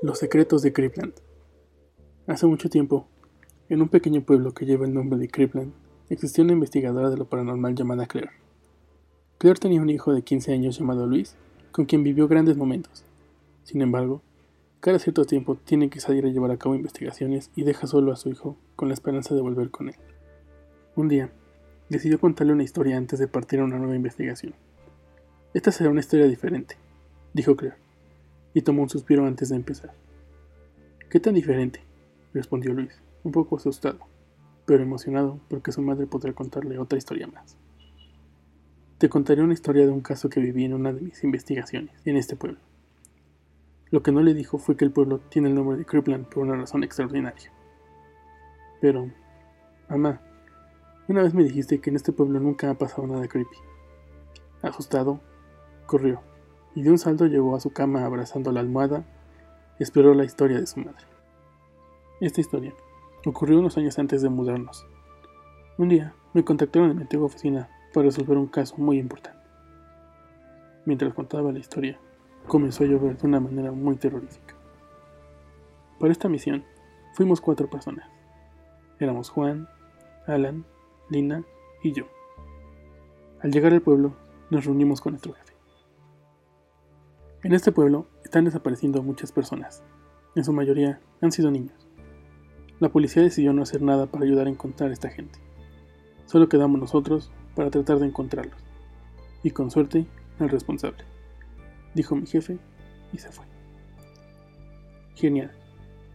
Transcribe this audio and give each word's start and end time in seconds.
Los 0.00 0.20
secretos 0.20 0.62
de 0.62 0.72
Creepland. 0.72 1.12
Hace 2.28 2.46
mucho 2.46 2.70
tiempo, 2.70 3.08
en 3.68 3.82
un 3.82 3.88
pequeño 3.88 4.22
pueblo 4.22 4.54
que 4.54 4.64
lleva 4.64 4.86
el 4.86 4.94
nombre 4.94 5.18
de 5.18 5.28
Creepland, 5.28 5.72
existía 6.08 6.44
una 6.44 6.52
investigadora 6.52 7.10
de 7.10 7.16
lo 7.16 7.24
paranormal 7.24 7.74
llamada 7.74 8.06
Claire. 8.06 8.30
Claire 9.38 9.58
tenía 9.58 9.82
un 9.82 9.90
hijo 9.90 10.12
de 10.14 10.22
15 10.22 10.52
años 10.52 10.78
llamado 10.78 11.04
Luis, 11.08 11.34
con 11.72 11.84
quien 11.84 12.04
vivió 12.04 12.28
grandes 12.28 12.56
momentos. 12.56 13.02
Sin 13.64 13.82
embargo, 13.82 14.22
cada 14.78 15.00
cierto 15.00 15.24
tiempo 15.24 15.56
tiene 15.56 15.90
que 15.90 15.98
salir 15.98 16.24
a 16.26 16.28
llevar 16.28 16.52
a 16.52 16.58
cabo 16.58 16.76
investigaciones 16.76 17.50
y 17.56 17.64
deja 17.64 17.88
solo 17.88 18.12
a 18.12 18.16
su 18.16 18.28
hijo 18.28 18.56
con 18.76 18.86
la 18.86 18.94
esperanza 18.94 19.34
de 19.34 19.40
volver 19.40 19.72
con 19.72 19.88
él. 19.88 19.96
Un 20.94 21.08
día, 21.08 21.32
decidió 21.88 22.20
contarle 22.20 22.52
una 22.52 22.62
historia 22.62 22.96
antes 22.96 23.18
de 23.18 23.26
partir 23.26 23.58
a 23.58 23.64
una 23.64 23.78
nueva 23.78 23.96
investigación. 23.96 24.54
Esta 25.54 25.72
será 25.72 25.90
una 25.90 26.00
historia 26.00 26.28
diferente, 26.28 26.76
dijo 27.34 27.56
Claire 27.56 27.87
y 28.54 28.62
tomó 28.62 28.82
un 28.82 28.88
suspiro 28.88 29.26
antes 29.26 29.48
de 29.50 29.56
empezar. 29.56 29.92
¿Qué 31.10 31.20
tan 31.20 31.34
diferente? 31.34 31.82
respondió 32.34 32.72
Luis, 32.74 33.00
un 33.24 33.32
poco 33.32 33.56
asustado, 33.56 33.98
pero 34.66 34.82
emocionado 34.82 35.40
porque 35.48 35.72
su 35.72 35.80
madre 35.82 36.06
podrá 36.06 36.32
contarle 36.32 36.78
otra 36.78 36.98
historia 36.98 37.26
más. 37.26 37.56
Te 38.98 39.08
contaré 39.08 39.42
una 39.42 39.54
historia 39.54 39.86
de 39.86 39.92
un 39.92 40.00
caso 40.00 40.28
que 40.28 40.40
viví 40.40 40.64
en 40.64 40.74
una 40.74 40.92
de 40.92 41.00
mis 41.00 41.22
investigaciones 41.24 41.94
en 42.04 42.16
este 42.16 42.36
pueblo. 42.36 42.58
Lo 43.90 44.02
que 44.02 44.12
no 44.12 44.20
le 44.22 44.34
dijo 44.34 44.58
fue 44.58 44.76
que 44.76 44.84
el 44.84 44.90
pueblo 44.90 45.18
tiene 45.18 45.48
el 45.48 45.54
nombre 45.54 45.78
de 45.78 45.86
Creepland 45.86 46.26
por 46.26 46.42
una 46.42 46.56
razón 46.56 46.84
extraordinaria. 46.84 47.50
Pero, 48.80 49.10
mamá, 49.88 50.20
una 51.08 51.22
vez 51.22 51.32
me 51.32 51.44
dijiste 51.44 51.80
que 51.80 51.88
en 51.90 51.96
este 51.96 52.12
pueblo 52.12 52.38
nunca 52.38 52.70
ha 52.70 52.74
pasado 52.74 53.06
nada 53.06 53.28
creepy. 53.28 53.56
Asustado, 54.60 55.20
corrió 55.86 56.20
y 56.78 56.82
de 56.82 56.92
un 56.92 56.98
salto 56.98 57.26
llegó 57.26 57.56
a 57.56 57.60
su 57.60 57.72
cama 57.72 58.04
abrazando 58.04 58.52
la 58.52 58.60
almohada 58.60 59.02
y 59.80 59.82
esperó 59.82 60.14
la 60.14 60.24
historia 60.24 60.60
de 60.60 60.66
su 60.68 60.78
madre. 60.78 61.04
Esta 62.20 62.40
historia 62.40 62.72
ocurrió 63.26 63.58
unos 63.58 63.76
años 63.76 63.98
antes 63.98 64.22
de 64.22 64.28
mudarnos. 64.28 64.86
Un 65.76 65.88
día 65.88 66.14
me 66.34 66.44
contactaron 66.44 66.90
en 66.90 66.96
mi 66.98 67.02
antigua 67.02 67.26
oficina 67.26 67.68
para 67.92 68.06
resolver 68.06 68.38
un 68.38 68.46
caso 68.46 68.76
muy 68.76 69.00
importante. 69.00 69.40
Mientras 70.84 71.14
contaba 71.14 71.50
la 71.50 71.58
historia, 71.58 71.98
comenzó 72.46 72.84
a 72.84 72.86
llover 72.86 73.18
de 73.18 73.26
una 73.26 73.40
manera 73.40 73.72
muy 73.72 73.96
terrorífica. 73.96 74.54
Para 75.98 76.12
esta 76.12 76.28
misión 76.28 76.64
fuimos 77.14 77.40
cuatro 77.40 77.68
personas. 77.68 78.08
Éramos 79.00 79.30
Juan, 79.30 79.68
Alan, 80.28 80.64
Lina 81.10 81.42
y 81.82 81.90
yo. 81.90 82.04
Al 83.42 83.50
llegar 83.50 83.72
al 83.72 83.82
pueblo, 83.82 84.12
nos 84.50 84.64
reunimos 84.64 85.00
con 85.00 85.14
nuestro 85.14 85.32
jefe. 85.32 85.47
En 87.48 87.54
este 87.54 87.72
pueblo 87.72 88.06
están 88.22 88.44
desapareciendo 88.44 89.02
muchas 89.02 89.32
personas. 89.32 89.82
En 90.34 90.44
su 90.44 90.52
mayoría 90.52 91.00
han 91.22 91.32
sido 91.32 91.50
niños. 91.50 91.88
La 92.78 92.90
policía 92.90 93.22
decidió 93.22 93.54
no 93.54 93.62
hacer 93.62 93.80
nada 93.80 94.04
para 94.04 94.26
ayudar 94.26 94.46
a 94.46 94.50
encontrar 94.50 94.90
a 94.90 94.92
esta 94.92 95.08
gente. 95.08 95.38
Solo 96.26 96.50
quedamos 96.50 96.78
nosotros 96.78 97.32
para 97.54 97.70
tratar 97.70 98.00
de 98.00 98.06
encontrarlos. 98.06 98.60
Y 99.42 99.52
con 99.52 99.70
suerte, 99.70 100.04
al 100.38 100.50
responsable. 100.50 100.98
Dijo 101.94 102.14
mi 102.16 102.26
jefe 102.26 102.58
y 103.14 103.18
se 103.18 103.32
fue. 103.32 103.46
Genial. 105.14 105.50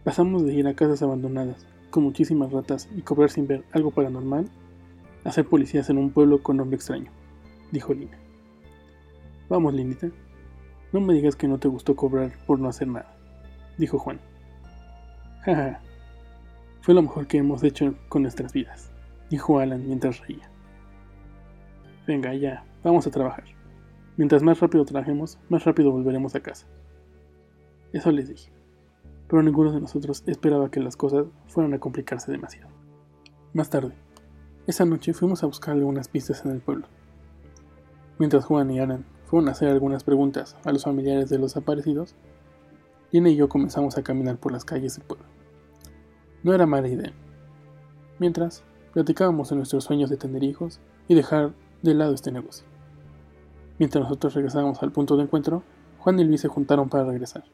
Pasamos 0.04 0.44
de 0.44 0.54
ir 0.54 0.68
a 0.68 0.76
casas 0.76 1.02
abandonadas, 1.02 1.66
con 1.90 2.04
muchísimas 2.04 2.52
ratas 2.52 2.88
y 2.96 3.02
cobrar 3.02 3.30
sin 3.30 3.48
ver 3.48 3.64
algo 3.72 3.90
paranormal, 3.90 4.48
a 5.24 5.32
ser 5.32 5.46
policías 5.46 5.90
en 5.90 5.98
un 5.98 6.12
pueblo 6.12 6.44
con 6.44 6.58
nombre 6.58 6.76
extraño, 6.76 7.10
dijo 7.72 7.92
Lina. 7.92 8.20
Vamos, 9.48 9.74
Linita, 9.74 10.12
no 10.94 11.00
me 11.00 11.12
digas 11.12 11.34
que 11.34 11.48
no 11.48 11.58
te 11.58 11.66
gustó 11.66 11.96
cobrar 11.96 12.30
por 12.46 12.60
no 12.60 12.68
hacer 12.68 12.86
nada, 12.86 13.16
dijo 13.78 13.98
Juan. 13.98 14.20
Jaja, 15.40 15.80
fue 16.82 16.94
lo 16.94 17.02
mejor 17.02 17.26
que 17.26 17.38
hemos 17.38 17.64
hecho 17.64 17.96
con 18.08 18.22
nuestras 18.22 18.52
vidas, 18.52 18.92
dijo 19.28 19.58
Alan 19.58 19.84
mientras 19.88 20.20
reía. 20.20 20.48
Venga, 22.06 22.32
ya, 22.34 22.64
vamos 22.84 23.08
a 23.08 23.10
trabajar. 23.10 23.42
Mientras 24.16 24.44
más 24.44 24.60
rápido 24.60 24.84
trabajemos, 24.84 25.36
más 25.48 25.64
rápido 25.64 25.90
volveremos 25.90 26.36
a 26.36 26.40
casa. 26.40 26.68
Eso 27.92 28.12
les 28.12 28.28
dije, 28.28 28.52
pero 29.26 29.42
ninguno 29.42 29.72
de 29.72 29.80
nosotros 29.80 30.22
esperaba 30.28 30.70
que 30.70 30.78
las 30.78 30.96
cosas 30.96 31.26
fueran 31.48 31.74
a 31.74 31.80
complicarse 31.80 32.30
demasiado. 32.30 32.70
Más 33.52 33.68
tarde, 33.68 33.94
esa 34.68 34.84
noche 34.84 35.12
fuimos 35.12 35.42
a 35.42 35.46
buscar 35.46 35.74
algunas 35.74 36.06
pistas 36.06 36.44
en 36.44 36.52
el 36.52 36.60
pueblo. 36.60 36.86
Mientras 38.20 38.44
Juan 38.44 38.70
y 38.70 38.78
Alan 38.78 39.04
hacer 39.48 39.68
algunas 39.68 40.04
preguntas 40.04 40.56
a 40.64 40.72
los 40.72 40.84
familiares 40.84 41.28
de 41.28 41.38
los 41.38 41.54
desaparecidos, 41.54 42.14
Lina 43.10 43.30
y 43.30 43.36
yo 43.36 43.48
comenzamos 43.48 43.98
a 43.98 44.02
caminar 44.02 44.38
por 44.38 44.52
las 44.52 44.64
calles 44.64 44.96
del 44.96 45.06
pueblo. 45.06 45.26
No 46.42 46.52
era 46.52 46.66
mala 46.66 46.88
idea. 46.88 47.12
Mientras, 48.18 48.62
platicábamos 48.92 49.50
de 49.50 49.56
nuestros 49.56 49.84
sueños 49.84 50.10
de 50.10 50.16
tener 50.16 50.44
hijos 50.44 50.80
y 51.08 51.14
dejar 51.14 51.52
de 51.82 51.94
lado 51.94 52.14
este 52.14 52.32
negocio. 52.32 52.64
Mientras 53.78 54.04
nosotros 54.04 54.34
regresábamos 54.34 54.82
al 54.82 54.92
punto 54.92 55.16
de 55.16 55.24
encuentro, 55.24 55.62
Juan 55.98 56.18
y 56.20 56.24
Luis 56.24 56.40
se 56.40 56.48
juntaron 56.48 56.88
para 56.88 57.04
regresar. 57.04 57.44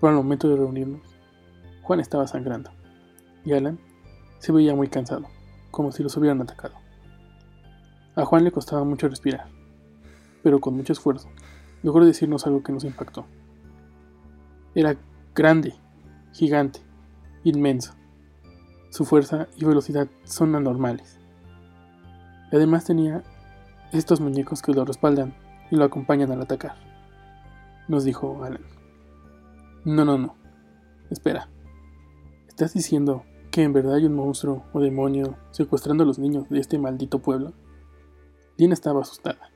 Pero 0.00 0.08
al 0.08 0.16
momento 0.16 0.48
de 0.48 0.56
reunirnos, 0.56 1.02
Juan 1.82 2.00
estaba 2.00 2.26
sangrando 2.26 2.70
y 3.44 3.52
Alan 3.52 3.78
se 4.38 4.50
veía 4.50 4.74
muy 4.74 4.88
cansado, 4.88 5.26
como 5.70 5.92
si 5.92 6.02
los 6.02 6.16
hubieran 6.16 6.40
atacado. 6.42 6.74
A 8.16 8.24
Juan 8.24 8.44
le 8.44 8.50
costaba 8.52 8.84
mucho 8.84 9.08
respirar 9.08 9.53
pero 10.44 10.60
con 10.60 10.76
mucho 10.76 10.92
esfuerzo, 10.92 11.28
logró 11.82 12.04
decirnos 12.04 12.46
algo 12.46 12.62
que 12.62 12.72
nos 12.72 12.84
impactó. 12.84 13.24
Era 14.74 14.96
grande, 15.34 15.74
gigante, 16.32 16.80
inmenso. 17.44 17.94
Su 18.90 19.06
fuerza 19.06 19.48
y 19.56 19.64
velocidad 19.64 20.06
son 20.22 20.54
anormales. 20.54 21.18
además 22.52 22.84
tenía 22.84 23.24
estos 23.90 24.20
muñecos 24.20 24.62
que 24.62 24.72
lo 24.72 24.84
respaldan 24.84 25.34
y 25.70 25.76
lo 25.76 25.84
acompañan 25.84 26.30
al 26.30 26.42
atacar. 26.42 26.76
Nos 27.88 28.04
dijo 28.04 28.44
Alan. 28.44 28.64
No, 29.84 30.04
no, 30.04 30.18
no. 30.18 30.36
Espera. 31.10 31.48
¿Estás 32.46 32.74
diciendo 32.74 33.24
que 33.50 33.62
en 33.62 33.72
verdad 33.72 33.94
hay 33.94 34.04
un 34.04 34.14
monstruo 34.14 34.64
o 34.72 34.80
demonio 34.80 35.36
secuestrando 35.52 36.04
a 36.04 36.06
los 36.06 36.18
niños 36.18 36.48
de 36.50 36.60
este 36.60 36.78
maldito 36.78 37.20
pueblo? 37.20 37.54
Lina 38.56 38.74
estaba 38.74 39.00
asustada 39.00 39.53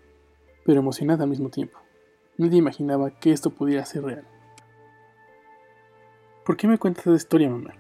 pero 0.69 0.81
emocionada 0.81 1.25
al 1.25 1.31
mismo 1.31 1.49
tiempo. 1.49 1.79
Nadie 2.37 2.59
imaginaba 2.59 3.09
que 3.09 3.33
esto 3.33 3.49
pudiera 3.49 3.87
ser 3.87 4.05
real. 4.05 4.25
¿Por 6.45 6.59
qué 6.59 6.69
me 6.69 6.77
cuentas 6.77 7.07
esa 7.07 7.17
historia, 7.17 7.49
mamá? 7.49 7.73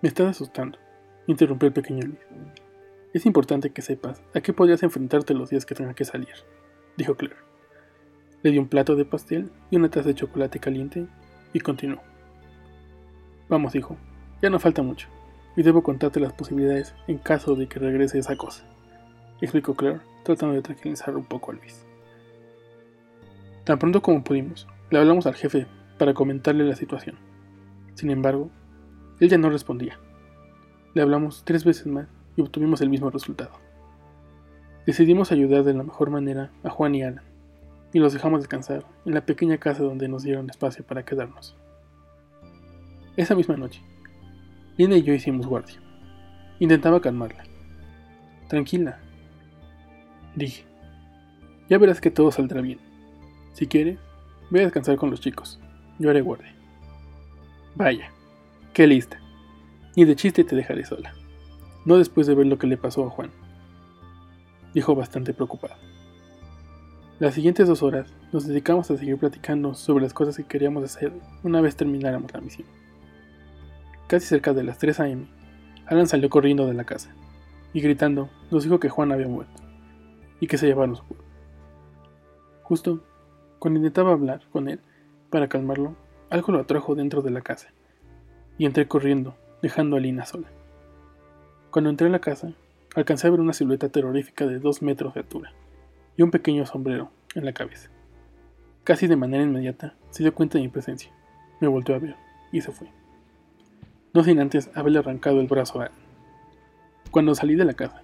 Me 0.00 0.08
estás 0.08 0.28
asustando, 0.28 0.78
interrumpió 1.26 1.66
el 1.66 1.72
pequeño 1.72 2.06
Luis. 2.06 2.20
Es 3.12 3.26
importante 3.26 3.70
que 3.70 3.82
sepas 3.82 4.22
a 4.36 4.40
qué 4.40 4.52
podrías 4.52 4.84
enfrentarte 4.84 5.34
los 5.34 5.50
días 5.50 5.66
que 5.66 5.74
tenga 5.74 5.94
que 5.94 6.04
salir, 6.04 6.28
dijo 6.96 7.16
Claire. 7.16 7.34
Le 8.44 8.52
dio 8.52 8.60
un 8.60 8.68
plato 8.68 8.94
de 8.94 9.04
pastel 9.04 9.50
y 9.72 9.76
una 9.78 9.90
taza 9.90 10.06
de 10.06 10.14
chocolate 10.14 10.60
caliente 10.60 11.08
y 11.52 11.58
continuó. 11.58 12.02
Vamos, 13.48 13.74
hijo, 13.74 13.96
ya 14.40 14.48
no 14.48 14.60
falta 14.60 14.82
mucho, 14.82 15.08
y 15.56 15.64
debo 15.64 15.82
contarte 15.82 16.20
las 16.20 16.34
posibilidades 16.34 16.94
en 17.08 17.18
caso 17.18 17.56
de 17.56 17.66
que 17.66 17.80
regrese 17.80 18.20
esa 18.20 18.36
cosa, 18.36 18.64
explicó 19.40 19.74
Claire, 19.74 20.02
tratando 20.22 20.54
de 20.54 20.62
tranquilizar 20.62 21.16
un 21.16 21.24
poco 21.24 21.50
a 21.50 21.54
Luis. 21.54 21.84
Tan 23.64 23.78
pronto 23.78 24.02
como 24.02 24.24
pudimos, 24.24 24.66
le 24.90 24.98
hablamos 24.98 25.26
al 25.26 25.34
jefe 25.34 25.66
para 25.98 26.14
comentarle 26.14 26.64
la 26.64 26.74
situación. 26.74 27.16
Sin 27.94 28.10
embargo, 28.10 28.50
él 29.20 29.28
ya 29.28 29.38
no 29.38 29.50
respondía. 29.50 29.98
Le 30.94 31.02
hablamos 31.02 31.44
tres 31.44 31.64
veces 31.64 31.86
más 31.86 32.08
y 32.36 32.42
obtuvimos 32.42 32.80
el 32.80 32.90
mismo 32.90 33.10
resultado. 33.10 33.52
Decidimos 34.84 35.30
ayudar 35.30 35.62
de 35.62 35.74
la 35.74 35.84
mejor 35.84 36.10
manera 36.10 36.50
a 36.64 36.70
Juan 36.70 36.94
y 36.96 37.04
Ana, 37.04 37.22
y 37.92 38.00
los 38.00 38.12
dejamos 38.12 38.40
descansar 38.40 38.84
en 39.04 39.14
la 39.14 39.24
pequeña 39.24 39.58
casa 39.58 39.84
donde 39.84 40.08
nos 40.08 40.24
dieron 40.24 40.50
espacio 40.50 40.84
para 40.84 41.04
quedarnos. 41.04 41.56
Esa 43.16 43.36
misma 43.36 43.56
noche, 43.56 43.82
Lina 44.76 44.96
y 44.96 45.02
yo 45.02 45.14
hicimos 45.14 45.46
guardia. 45.46 45.76
Intentaba 46.58 47.00
calmarla. 47.00 47.44
Tranquila, 48.48 48.98
dije. 50.34 50.64
Ya 51.68 51.78
verás 51.78 52.00
que 52.00 52.10
todo 52.10 52.32
saldrá 52.32 52.60
bien. 52.60 52.91
Si 53.52 53.66
quieres, 53.66 53.98
voy 54.50 54.60
a 54.60 54.64
descansar 54.64 54.96
con 54.96 55.10
los 55.10 55.20
chicos. 55.20 55.60
Yo 55.98 56.10
haré 56.10 56.20
guardia. 56.20 56.54
Vaya, 57.74 58.10
qué 58.72 58.86
lista. 58.86 59.20
Ni 59.96 60.04
de 60.04 60.16
chiste 60.16 60.44
te 60.44 60.56
dejaré 60.56 60.84
sola. 60.84 61.14
No 61.84 61.98
después 61.98 62.26
de 62.26 62.34
ver 62.34 62.46
lo 62.46 62.58
que 62.58 62.66
le 62.66 62.76
pasó 62.76 63.06
a 63.06 63.10
Juan. 63.10 63.30
Dijo 64.72 64.94
bastante 64.94 65.34
preocupado. 65.34 65.74
Las 67.18 67.34
siguientes 67.34 67.68
dos 67.68 67.82
horas 67.82 68.12
nos 68.32 68.46
dedicamos 68.46 68.90
a 68.90 68.96
seguir 68.96 69.16
platicando 69.18 69.74
sobre 69.74 70.02
las 70.02 70.14
cosas 70.14 70.36
que 70.36 70.44
queríamos 70.44 70.82
hacer 70.82 71.12
una 71.42 71.60
vez 71.60 71.76
termináramos 71.76 72.32
la 72.32 72.40
misión. 72.40 72.66
Casi 74.08 74.26
cerca 74.26 74.52
de 74.52 74.64
las 74.64 74.78
3 74.78 75.00
a.m., 75.00 75.26
Alan 75.86 76.06
salió 76.06 76.28
corriendo 76.30 76.66
de 76.66 76.74
la 76.74 76.84
casa 76.84 77.14
y 77.72 77.80
gritando 77.80 78.28
nos 78.50 78.64
dijo 78.64 78.80
que 78.80 78.88
Juan 78.88 79.12
había 79.12 79.28
muerto 79.28 79.62
y 80.40 80.46
que 80.46 80.58
se 80.58 80.66
llevaron 80.66 80.96
su 80.96 81.04
Justo 82.62 83.04
cuando 83.62 83.78
intentaba 83.78 84.10
hablar 84.10 84.40
con 84.50 84.68
él 84.68 84.80
para 85.30 85.46
calmarlo, 85.46 85.94
algo 86.30 86.52
lo 86.52 86.58
atrajo 86.58 86.96
dentro 86.96 87.22
de 87.22 87.30
la 87.30 87.42
casa, 87.42 87.68
y 88.58 88.66
entré 88.66 88.88
corriendo, 88.88 89.36
dejando 89.62 89.96
a 89.96 90.00
Lina 90.00 90.26
sola. 90.26 90.48
Cuando 91.70 91.88
entré 91.88 92.08
a 92.08 92.10
la 92.10 92.18
casa, 92.18 92.54
alcancé 92.96 93.28
a 93.28 93.30
ver 93.30 93.38
una 93.38 93.52
silueta 93.52 93.88
terrorífica 93.88 94.48
de 94.48 94.58
dos 94.58 94.82
metros 94.82 95.14
de 95.14 95.20
altura 95.20 95.52
y 96.16 96.22
un 96.22 96.32
pequeño 96.32 96.66
sombrero 96.66 97.12
en 97.36 97.44
la 97.44 97.52
cabeza. 97.52 97.88
Casi 98.82 99.06
de 99.06 99.14
manera 99.14 99.44
inmediata 99.44 99.94
se 100.10 100.24
dio 100.24 100.34
cuenta 100.34 100.58
de 100.58 100.64
mi 100.64 100.68
presencia, 100.68 101.12
me 101.60 101.68
volteó 101.68 101.94
a 101.94 102.00
ver 102.00 102.16
y 102.50 102.62
se 102.62 102.72
fue. 102.72 102.88
No 104.12 104.24
sin 104.24 104.40
antes 104.40 104.72
haberle 104.74 104.98
arrancado 104.98 105.40
el 105.40 105.46
brazo 105.46 105.80
a 105.80 105.92
Cuando 107.12 107.36
salí 107.36 107.54
de 107.54 107.64
la 107.64 107.74
casa, 107.74 108.02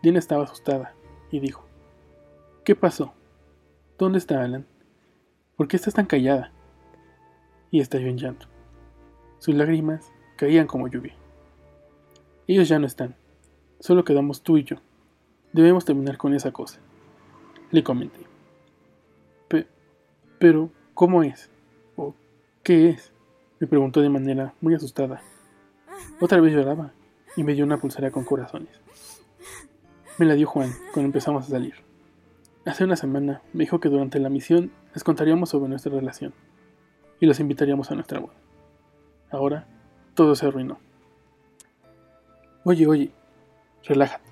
Lina 0.00 0.18
estaba 0.18 0.44
asustada 0.44 0.94
y 1.30 1.40
dijo, 1.40 1.66
¿Qué 2.64 2.74
pasó? 2.74 3.12
¿Dónde 3.98 4.16
está 4.16 4.42
Alan? 4.42 4.64
¿Por 5.56 5.68
qué 5.68 5.76
estás 5.76 5.94
tan 5.94 6.06
callada? 6.06 6.50
Y 7.70 7.80
estalló 7.80 8.08
en 8.08 8.18
llanto. 8.18 8.46
Sus 9.38 9.54
lágrimas 9.54 10.10
caían 10.36 10.66
como 10.66 10.88
lluvia. 10.88 11.14
Ellos 12.48 12.68
ya 12.68 12.78
no 12.78 12.86
están. 12.86 13.14
Solo 13.78 14.04
quedamos 14.04 14.42
tú 14.42 14.56
y 14.56 14.64
yo. 14.64 14.76
Debemos 15.52 15.84
terminar 15.84 16.18
con 16.18 16.34
esa 16.34 16.50
cosa. 16.50 16.80
Le 17.70 17.84
comenté. 17.84 18.20
pero, 20.38 20.70
¿cómo 20.92 21.22
es? 21.22 21.48
¿O 21.96 22.14
qué 22.62 22.90
es? 22.90 23.12
Me 23.60 23.66
preguntó 23.66 24.00
de 24.00 24.10
manera 24.10 24.54
muy 24.60 24.74
asustada. 24.74 25.22
Otra 26.20 26.40
vez 26.40 26.52
lloraba 26.52 26.92
y 27.36 27.44
me 27.44 27.54
dio 27.54 27.64
una 27.64 27.78
pulsera 27.78 28.10
con 28.10 28.24
corazones. 28.24 28.80
Me 30.18 30.26
la 30.26 30.34
dio 30.34 30.46
Juan 30.46 30.72
cuando 30.92 31.06
empezamos 31.06 31.46
a 31.46 31.50
salir. 31.50 31.83
Hace 32.66 32.84
una 32.84 32.96
semana 32.96 33.42
me 33.52 33.64
dijo 33.64 33.78
que 33.78 33.90
durante 33.90 34.18
la 34.18 34.30
misión 34.30 34.72
les 34.94 35.04
contaríamos 35.04 35.50
sobre 35.50 35.68
nuestra 35.68 35.92
relación 35.92 36.32
y 37.20 37.26
los 37.26 37.38
invitaríamos 37.38 37.90
a 37.90 37.94
nuestra 37.94 38.20
boda. 38.20 38.32
Ahora 39.30 39.66
todo 40.14 40.34
se 40.34 40.46
arruinó. 40.46 40.78
Oye, 42.64 42.86
oye, 42.86 43.12
relájate. 43.82 44.30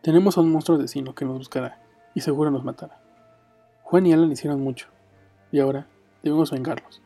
Tenemos 0.00 0.38
a 0.38 0.40
un 0.40 0.50
monstruo 0.50 0.78
asesino 0.78 1.14
que 1.14 1.26
nos 1.26 1.36
buscará 1.36 1.82
y 2.14 2.22
seguro 2.22 2.50
nos 2.50 2.64
matará. 2.64 3.02
Juan 3.82 4.06
y 4.06 4.14
Alan 4.14 4.32
hicieron 4.32 4.62
mucho 4.62 4.88
y 5.50 5.60
ahora 5.60 5.86
debemos 6.22 6.50
vengarlos. 6.52 7.02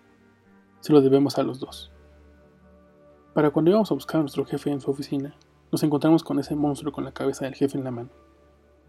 Se 0.78 0.93
lo 0.93 1.00
debemos 1.00 1.38
a 1.38 1.43
los 1.43 1.58
dos. 1.58 1.90
Para 3.34 3.50
cuando 3.50 3.72
íbamos 3.72 3.90
a 3.90 3.94
buscar 3.94 4.19
a 4.19 4.22
nuestro 4.22 4.44
jefe 4.44 4.70
en 4.70 4.81
su 4.81 4.93
oficina, 4.93 5.34
nos 5.72 5.82
encontramos 5.82 6.22
con 6.22 6.38
ese 6.38 6.54
monstruo 6.54 6.93
con 6.93 7.04
la 7.04 7.10
cabeza 7.10 7.46
del 7.46 7.56
jefe 7.56 7.76
en 7.76 7.82
la 7.82 7.90
mano. 7.90 8.10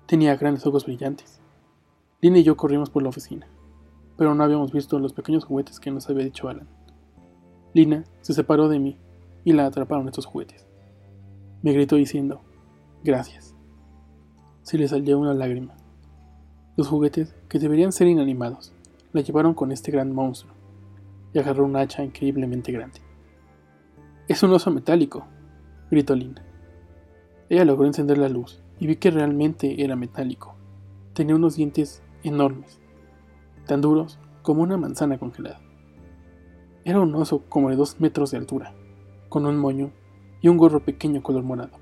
Tenía 0.06 0.36
grandes 0.36 0.64
ojos 0.68 0.86
brillantes. 0.86 1.42
Lina 2.20 2.40
y 2.40 2.44
yo 2.44 2.58
corrimos 2.58 2.90
por 2.90 3.04
la 3.04 3.10
oficina, 3.10 3.48
pero 4.18 4.34
no 4.34 4.44
habíamos 4.44 4.72
visto 4.72 4.98
los 4.98 5.14
pequeños 5.14 5.46
juguetes 5.46 5.80
que 5.80 5.92
nos 5.92 6.10
había 6.10 6.26
dicho 6.26 6.50
Alan. 6.50 6.68
Lina 7.74 8.06
se 8.22 8.34
separó 8.34 8.70
de 8.70 8.80
mí 8.80 8.98
y 9.44 9.54
la 9.54 9.68
atraparon 9.68 10.08
estos 10.08 10.26
juguetes. 10.26 10.66
Me 11.62 11.74
gritó 11.74 11.96
diciendo, 11.96 12.42
gracias. 13.04 13.56
Se 14.64 14.80
le 14.80 14.88
salió 14.88 15.20
una 15.20 15.36
lágrima. 15.36 15.76
Los 16.76 16.88
juguetes, 16.88 17.36
que 17.50 17.60
deberían 17.60 17.92
ser 17.92 18.08
inanimados, 18.08 18.74
la 19.14 19.22
llevaron 19.22 19.54
con 19.54 19.72
este 19.72 19.92
gran 19.92 20.12
monstruo 20.12 20.54
y 21.34 21.40
agarró 21.40 21.66
un 21.66 21.76
hacha 21.76 22.04
increíblemente 22.04 22.72
grande. 22.72 23.00
Es 24.28 24.42
un 24.42 24.52
oso 24.54 24.72
metálico, 24.72 25.28
gritó 25.92 26.16
Lina. 26.16 26.44
Ella 27.48 27.64
logró 27.64 27.86
encender 27.86 28.18
la 28.18 28.28
luz 28.28 28.60
y 28.80 28.88
vi 28.88 28.96
que 28.96 29.12
realmente 29.12 29.84
era 29.84 29.96
metálico. 29.96 30.56
Tenía 31.14 31.36
unos 31.36 31.56
dientes 31.56 32.02
enormes, 32.24 32.80
tan 33.66 33.82
duros 33.82 34.20
como 34.42 34.64
una 34.64 34.78
manzana 34.78 35.18
congelada. 35.18 35.60
Era 36.86 37.00
un 37.02 37.14
oso 37.16 37.44
como 37.50 37.70
de 37.70 37.76
dos 37.76 38.00
metros 38.00 38.32
de 38.32 38.38
altura, 38.38 38.74
con 39.30 39.46
un 39.46 39.58
moño 39.58 39.92
y 40.42 40.48
un 40.48 40.58
gorro 40.58 40.80
pequeño 40.80 41.22
color 41.22 41.44
morado. 41.44 41.78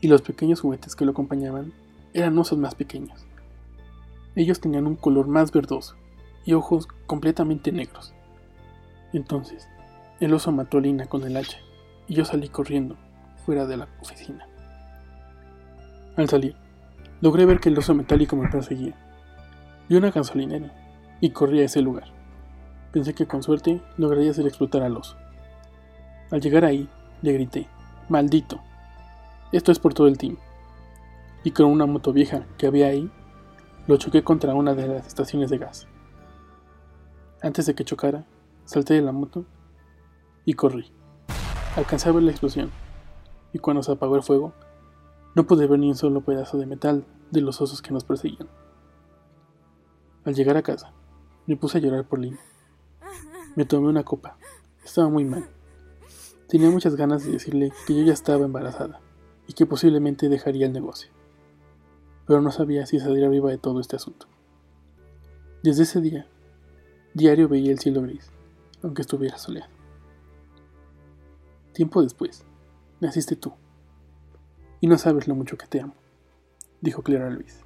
Y 0.00 0.08
los 0.08 0.22
pequeños 0.22 0.60
juguetes 0.60 0.94
que 0.94 1.04
lo 1.04 1.12
acompañaban 1.12 1.72
eran 2.12 2.38
osos 2.38 2.58
más 2.58 2.74
pequeños. 2.74 3.26
Ellos 4.36 4.60
tenían 4.60 4.86
un 4.86 4.96
color 4.96 5.26
más 5.26 5.52
verdoso 5.52 5.96
y 6.44 6.52
ojos 6.52 6.86
completamente 7.06 7.72
negros. 7.72 8.14
Entonces, 9.12 9.68
el 10.20 10.34
oso 10.34 10.52
mató 10.52 10.78
a 10.78 10.80
Lina 10.80 11.06
con 11.06 11.22
el 11.24 11.36
hacha 11.36 11.58
y 12.06 12.14
yo 12.14 12.24
salí 12.24 12.48
corriendo 12.48 12.96
fuera 13.44 13.66
de 13.66 13.76
la 13.76 13.88
oficina. 14.00 14.46
Al 16.16 16.28
salir, 16.28 16.56
logré 17.20 17.46
ver 17.46 17.60
que 17.60 17.68
el 17.68 17.78
oso 17.78 17.94
metálico 17.94 18.36
me 18.36 18.48
perseguía. 18.48 18.94
Vi 19.88 19.96
una 19.96 20.10
gasolinera 20.10 20.70
y 21.20 21.30
corrí 21.30 21.60
a 21.60 21.64
ese 21.64 21.80
lugar. 21.80 22.08
Pensé 22.92 23.14
que 23.14 23.26
con 23.26 23.42
suerte 23.42 23.80
lograría 23.96 24.30
hacer 24.30 24.46
explotar 24.46 24.82
al 24.82 24.96
oso. 24.96 25.16
Al 26.30 26.40
llegar 26.40 26.64
ahí, 26.64 26.88
le 27.22 27.32
grité, 27.32 27.68
¡Maldito! 28.08 28.60
Esto 29.50 29.72
es 29.72 29.78
por 29.78 29.94
todo 29.94 30.06
el 30.06 30.18
team. 30.18 30.36
Y 31.42 31.52
con 31.52 31.66
una 31.66 31.86
moto 31.86 32.12
vieja 32.12 32.44
que 32.58 32.66
había 32.66 32.88
ahí, 32.88 33.10
lo 33.86 33.96
choqué 33.96 34.22
contra 34.22 34.54
una 34.54 34.74
de 34.74 34.88
las 34.88 35.06
estaciones 35.06 35.48
de 35.48 35.58
gas. 35.58 35.86
Antes 37.40 37.64
de 37.64 37.74
que 37.74 37.84
chocara, 37.84 38.26
salté 38.66 38.94
de 38.94 39.02
la 39.02 39.12
moto 39.12 39.46
y 40.44 40.52
corrí. 40.52 40.92
Alcancé 41.76 42.10
a 42.10 42.12
ver 42.12 42.24
la 42.24 42.30
explosión, 42.30 42.70
y 43.54 43.58
cuando 43.58 43.82
se 43.82 43.92
apagó 43.92 44.16
el 44.16 44.22
fuego, 44.22 44.52
no 45.34 45.46
pude 45.46 45.66
ver 45.66 45.78
ni 45.78 45.88
un 45.88 45.94
solo 45.94 46.20
pedazo 46.20 46.58
de 46.58 46.66
metal 46.66 47.06
de 47.30 47.40
los 47.40 47.60
osos 47.62 47.80
que 47.80 47.92
nos 47.92 48.04
perseguían. 48.04 48.48
Al 50.28 50.34
llegar 50.34 50.58
a 50.58 50.62
casa, 50.62 50.92
me 51.46 51.56
puse 51.56 51.78
a 51.78 51.80
llorar 51.80 52.06
por 52.06 52.18
Lina. 52.18 52.38
Me 53.56 53.64
tomé 53.64 53.88
una 53.88 54.04
copa. 54.04 54.36
Estaba 54.84 55.08
muy 55.08 55.24
mal. 55.24 55.48
Tenía 56.48 56.68
muchas 56.68 56.96
ganas 56.96 57.24
de 57.24 57.32
decirle 57.32 57.72
que 57.86 57.96
yo 57.96 58.04
ya 58.04 58.12
estaba 58.12 58.44
embarazada 58.44 59.00
y 59.46 59.54
que 59.54 59.64
posiblemente 59.64 60.28
dejaría 60.28 60.66
el 60.66 60.74
negocio. 60.74 61.10
Pero 62.26 62.42
no 62.42 62.50
sabía 62.50 62.84
si 62.84 63.00
saldría 63.00 63.30
viva 63.30 63.48
de 63.48 63.56
todo 63.56 63.80
este 63.80 63.96
asunto. 63.96 64.26
Desde 65.62 65.84
ese 65.84 66.02
día, 66.02 66.26
diario 67.14 67.48
veía 67.48 67.72
el 67.72 67.78
cielo 67.78 68.02
gris, 68.02 68.30
aunque 68.82 69.00
estuviera 69.00 69.38
soleado. 69.38 69.72
Tiempo 71.72 72.02
después, 72.02 72.44
naciste 73.00 73.34
tú. 73.34 73.54
Y 74.82 74.88
no 74.88 74.98
sabes 74.98 75.26
lo 75.26 75.34
mucho 75.34 75.56
que 75.56 75.68
te 75.68 75.80
amo, 75.80 75.94
dijo 76.82 77.02
Clara 77.02 77.30
Luis. 77.30 77.64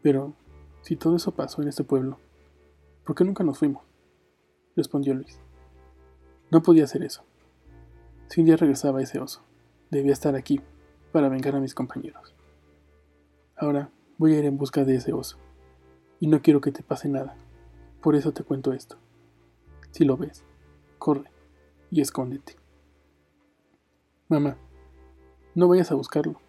Pero, 0.00 0.34
si 0.86 0.94
todo 0.94 1.16
eso 1.16 1.32
pasó 1.32 1.62
en 1.62 1.66
este 1.66 1.82
pueblo, 1.82 2.20
¿por 3.04 3.16
qué 3.16 3.24
nunca 3.24 3.42
nos 3.42 3.58
fuimos? 3.58 3.82
respondió 4.76 5.14
Luis. 5.14 5.40
No 6.52 6.62
podía 6.62 6.84
hacer 6.84 7.02
eso. 7.02 7.24
Si 8.28 8.40
un 8.40 8.46
día 8.46 8.56
regresaba 8.56 9.02
ese 9.02 9.18
oso, 9.18 9.42
debía 9.90 10.12
estar 10.12 10.36
aquí 10.36 10.60
para 11.10 11.28
vengar 11.28 11.56
a 11.56 11.60
mis 11.60 11.74
compañeros. 11.74 12.36
Ahora 13.56 13.90
voy 14.16 14.36
a 14.36 14.38
ir 14.38 14.44
en 14.44 14.58
busca 14.58 14.84
de 14.84 14.94
ese 14.94 15.12
oso, 15.12 15.38
y 16.20 16.28
no 16.28 16.40
quiero 16.40 16.60
que 16.60 16.70
te 16.70 16.84
pase 16.84 17.08
nada. 17.08 17.34
Por 18.00 18.14
eso 18.14 18.32
te 18.32 18.44
cuento 18.44 18.72
esto. 18.72 18.96
Si 19.90 20.04
lo 20.04 20.16
ves, 20.16 20.44
corre 20.98 21.32
y 21.90 22.00
escóndete. 22.00 22.54
Mamá, 24.28 24.56
no 25.56 25.66
vayas 25.66 25.90
a 25.90 25.96
buscarlo. 25.96 26.40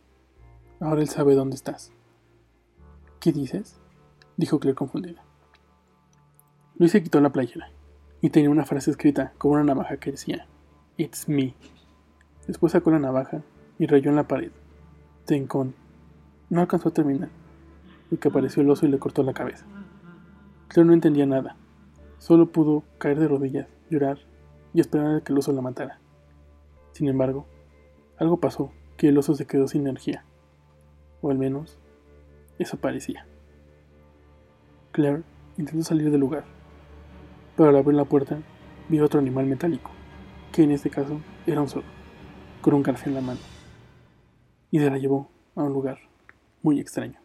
Ahora 0.80 1.02
él 1.02 1.10
sabe 1.10 1.34
dónde 1.34 1.56
estás. 1.56 1.92
¿Qué 3.20 3.32
dices? 3.32 3.80
Dijo 4.38 4.60
Claire 4.60 4.76
confundida. 4.76 5.24
Luis 6.78 6.92
se 6.92 7.04
quitó 7.04 7.20
la 7.20 7.32
playera 7.32 7.72
y 8.22 8.30
tenía 8.30 8.50
una 8.50 8.66
frase 8.66 8.92
escrita 8.92 9.34
con 9.38 9.52
una 9.52 9.64
navaja 9.64 9.98
que 9.98 10.12
decía 10.12 10.48
It's 10.96 11.28
me. 11.28 11.56
Después 12.48 12.72
sacó 12.72 12.92
la 12.92 13.00
navaja 13.00 13.42
y 13.78 13.88
rayó 13.88 14.10
en 14.10 14.16
la 14.16 14.28
pared. 14.28 14.52
Tencon. 15.26 15.76
No 16.50 16.62
alcanzó 16.62 16.90
a 16.90 16.94
terminar, 16.94 17.30
porque 18.10 18.30
apareció 18.30 18.62
el 18.62 18.70
oso 18.70 18.86
y 18.86 18.90
le 18.90 19.00
cortó 19.00 19.22
la 19.24 19.34
cabeza. 19.34 19.66
Claire 20.70 20.88
no 20.88 20.94
entendía 20.94 21.26
nada. 21.26 21.58
Solo 22.20 22.52
pudo 22.52 22.84
caer 23.00 23.20
de 23.20 23.28
rodillas, 23.28 23.68
llorar 23.90 24.20
y 24.74 24.80
esperar 24.80 25.18
a 25.18 25.22
que 25.22 25.34
el 25.34 25.40
oso 25.40 25.52
la 25.52 25.62
matara. 25.62 26.00
Sin 26.94 27.08
embargo, 27.10 27.46
algo 28.18 28.40
pasó 28.40 28.72
que 28.96 29.10
el 29.10 29.18
oso 29.18 29.36
se 29.36 29.46
quedó 29.46 29.68
sin 29.68 29.82
energía. 29.82 30.24
O 31.22 31.32
al 31.32 31.38
menos, 31.38 31.78
eso 32.58 32.78
parecía. 32.78 33.28
Claire 34.98 35.22
intentó 35.60 35.84
salir 35.84 36.10
del 36.10 36.20
lugar, 36.20 36.44
pero 37.56 37.70
al 37.70 37.76
abrir 37.76 37.96
la 37.96 38.06
puerta 38.06 38.40
vio 38.90 39.06
otro 39.06 39.20
animal 39.20 39.46
metálico 39.46 39.92
que 40.52 40.64
en 40.64 40.72
este 40.72 40.90
caso 40.90 41.22
era 41.46 41.62
un 41.62 41.70
zorro, 41.70 41.86
con 42.62 42.74
un 42.74 42.82
garfio 42.82 43.10
en 43.10 43.14
la 43.14 43.22
mano, 43.22 43.40
y 44.72 44.80
se 44.80 44.90
la 44.90 44.98
llevó 44.98 45.30
a 45.56 45.62
un 45.62 45.72
lugar 45.72 46.00
muy 46.64 46.80
extraño. 46.80 47.20